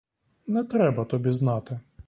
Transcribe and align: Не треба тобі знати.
Не 0.47 0.63
треба 0.63 1.03
тобі 1.05 1.31
знати. 1.31 1.79